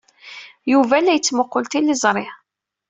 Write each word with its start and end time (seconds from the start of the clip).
Yuba 0.71 0.95
la 1.01 1.13
yettmuqqul 1.15 1.65
tiliẓri. 1.71 2.25